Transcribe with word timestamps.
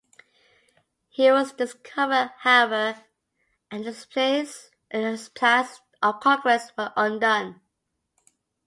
He 1.09 1.29
was 1.31 1.53
discovered, 1.53 2.31
however, 2.39 3.03
and 3.69 3.85
his 3.85 4.07
plans 4.07 4.71
of 4.91 6.19
conquest 6.21 6.73
were 6.75 6.91
undone. 6.95 7.61